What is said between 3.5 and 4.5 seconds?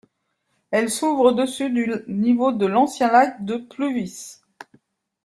Pluvis.